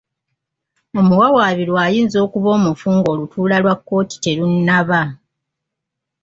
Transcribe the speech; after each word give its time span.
Omuwawaabirwa 0.99 1.79
ayinza 1.87 2.17
okuba 2.25 2.49
omufu 2.57 2.87
ng'olutuula 2.97 3.55
lwa 3.63 3.75
Kkooti 3.77 4.15
terunnaba. 4.23 5.01